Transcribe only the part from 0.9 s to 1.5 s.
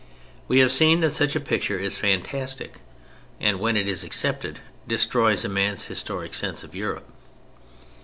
that such a